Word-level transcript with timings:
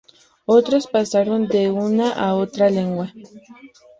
Otros 0.47 0.87
pasaron 0.87 1.47
de 1.47 1.69
una 1.69 2.09
a 2.13 2.33
otra 2.33 2.71
lengua. 2.71 3.13